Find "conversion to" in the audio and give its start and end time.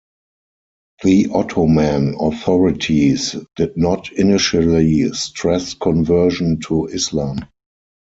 5.75-6.87